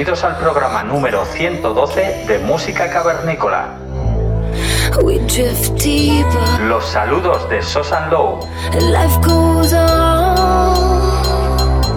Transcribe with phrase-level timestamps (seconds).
[0.00, 3.76] Bienvenidos al programa número 112 de Música Cavernícola.
[6.62, 8.40] Los saludos de Sosan Low.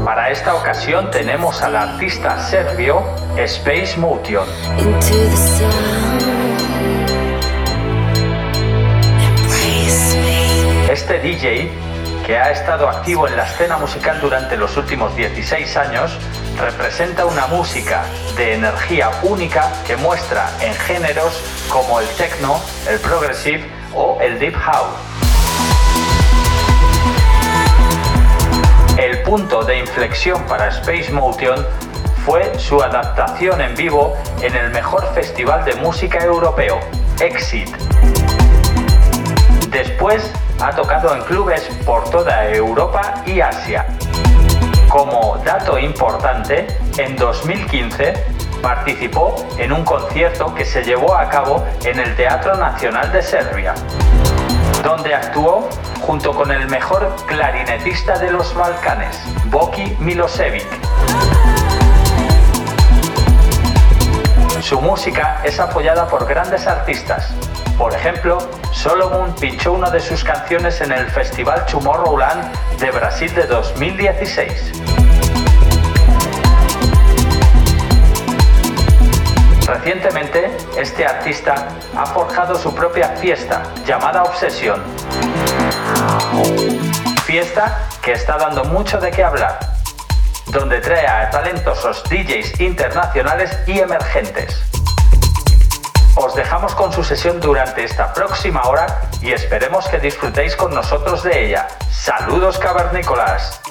[0.03, 3.03] Para esta ocasión tenemos al artista serbio
[3.37, 4.49] Space Motion.
[10.91, 11.71] Este DJ,
[12.25, 16.19] que ha estado activo en la escena musical durante los últimos 16 años,
[16.57, 18.05] representa una música
[18.37, 22.59] de energía única que muestra en géneros como el techno,
[22.89, 24.95] el progressive o el deep house.
[28.97, 31.65] El punto de inflexión para Space Motion
[32.25, 36.79] fue su adaptación en vivo en el mejor festival de música europeo,
[37.19, 37.69] Exit.
[39.69, 40.31] Después
[40.61, 43.85] ha tocado en clubes por toda Europa y Asia.
[44.93, 46.67] Como dato importante,
[46.99, 48.13] en 2015
[48.61, 53.73] participó en un concierto que se llevó a cabo en el Teatro Nacional de Serbia,
[54.83, 55.67] donde actuó
[56.01, 60.67] junto con el mejor clarinetista de los Balcanes, Boki Milosevic.
[64.63, 67.33] Su música es apoyada por grandes artistas.
[67.77, 68.37] Por ejemplo,
[68.71, 74.71] Solomon pinchó una de sus canciones en el Festival Tomorrowland de Brasil de 2016.
[79.67, 84.81] Recientemente, este artista ha forjado su propia fiesta llamada Obsesión.
[87.25, 89.59] Fiesta que está dando mucho de qué hablar,
[90.47, 94.61] donde trae a talentosos DJs internacionales y emergentes.
[96.15, 101.23] Os dejamos con su sesión durante esta próxima hora y esperemos que disfrutéis con nosotros
[101.23, 101.67] de ella.
[101.89, 103.61] Saludos cavernícolas.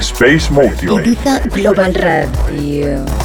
[0.00, 0.50] Space.
[0.82, 3.23] Ibiza Global Radio.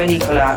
[0.00, 0.56] Nicola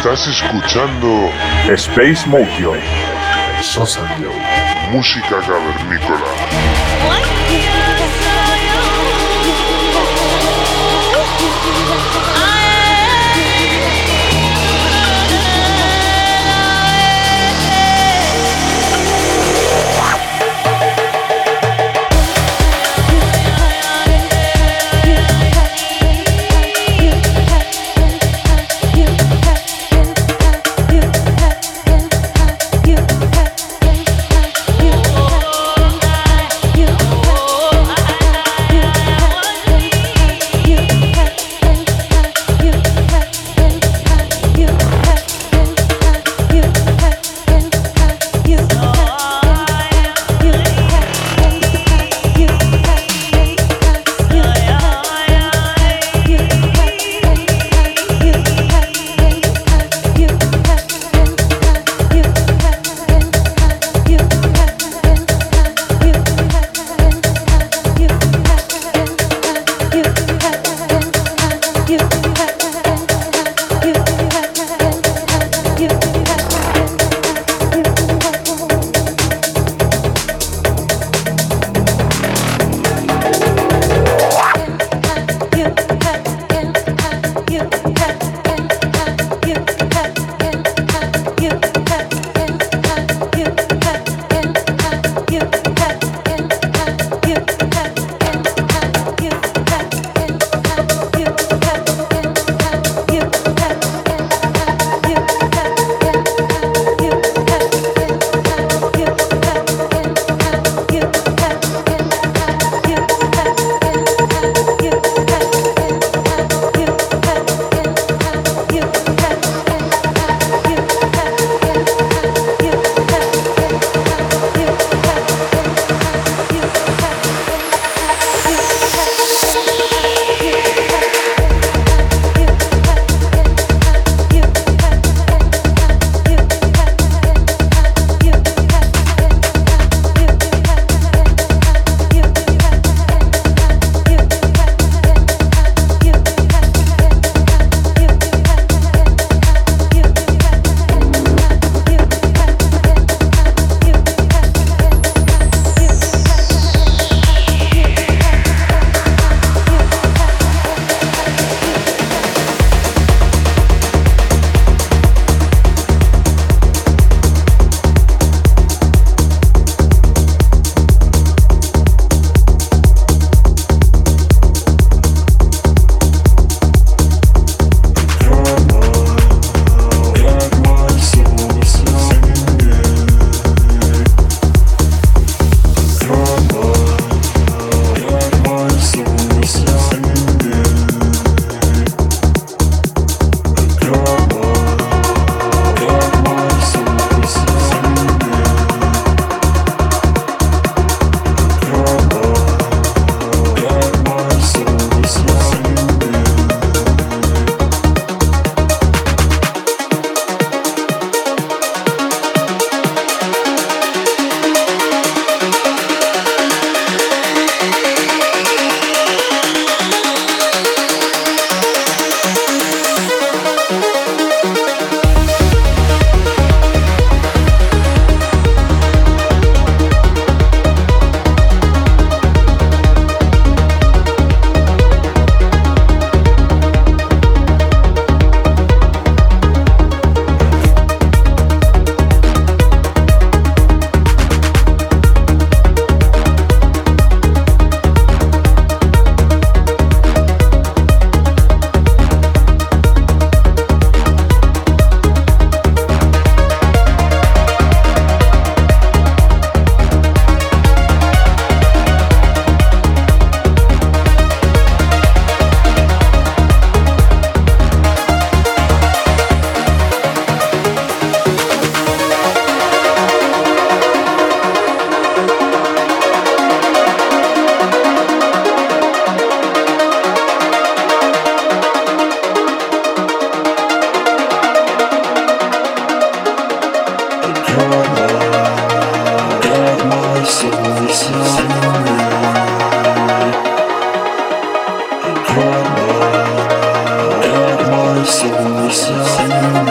[0.00, 1.30] Estás escuchando
[1.68, 2.78] Space Motion.
[3.60, 4.00] Sosa
[4.90, 6.89] Música cavernícola.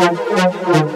[0.00, 0.89] Gracias.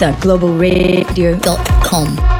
[0.00, 2.39] Global globalradio.com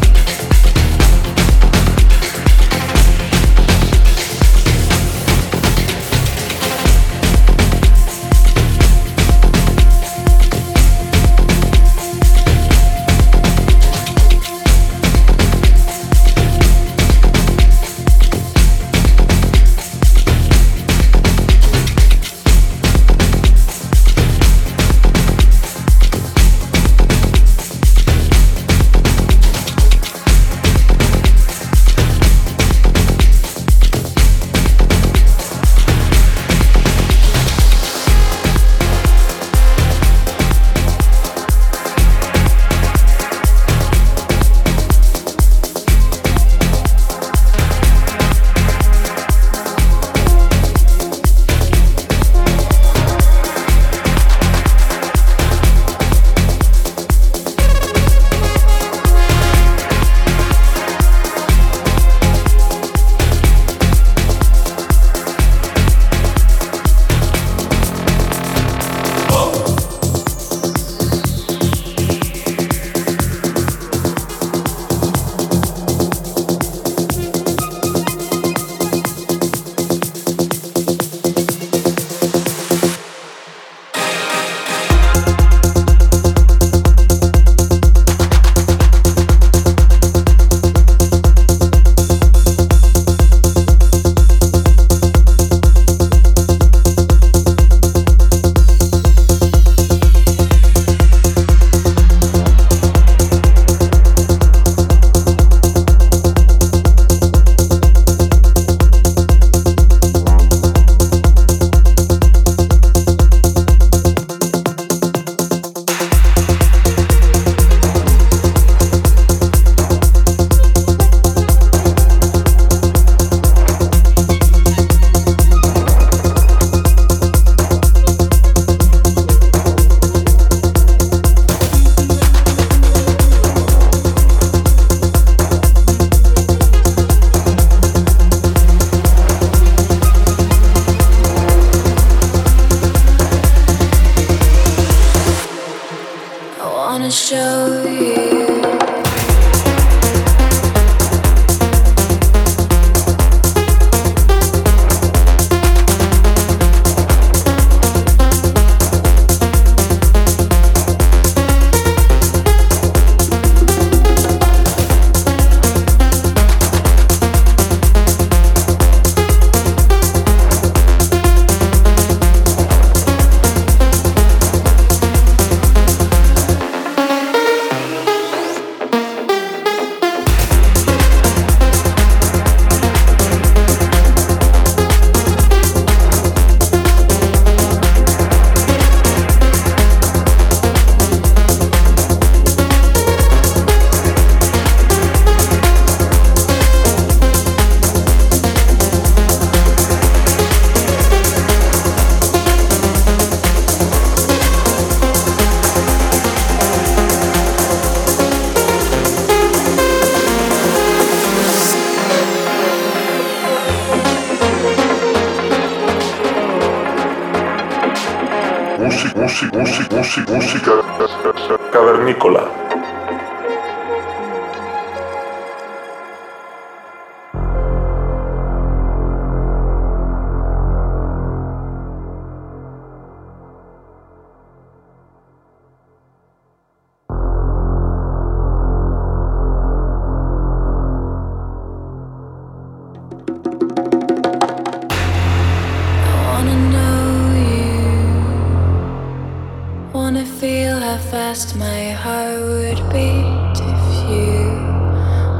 [251.11, 254.47] fast my heart would beat if you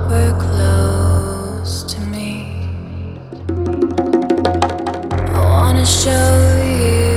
[0.10, 2.30] were close to me.
[5.34, 6.34] I wanna show
[6.84, 7.08] you,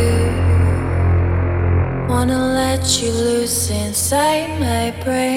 [2.09, 5.34] wanna let you loose inside my brain.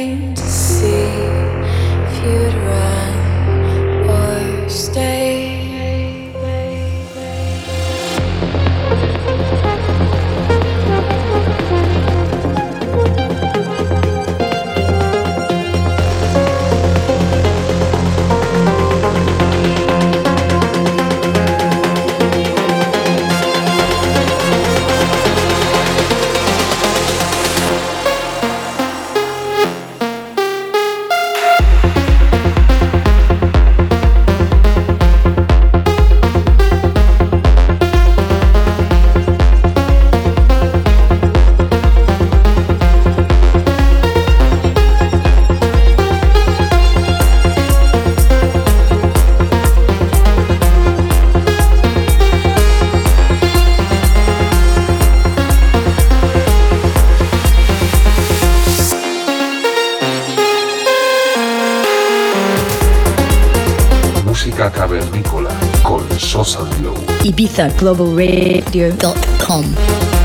[67.66, 70.17] Globalradio.com.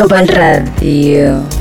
[0.00, 1.59] Global Radio.